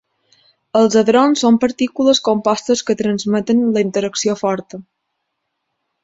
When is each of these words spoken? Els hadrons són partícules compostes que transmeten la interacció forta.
Els 0.79 0.95
hadrons 1.01 1.41
són 1.43 1.59
partícules 1.65 2.21
compostes 2.29 2.81
que 2.87 2.95
transmeten 3.01 3.61
la 3.75 3.83
interacció 3.89 4.35
forta. 4.41 4.81